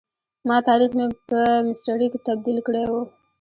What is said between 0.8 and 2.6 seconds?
مې په میسترې کي تبد یل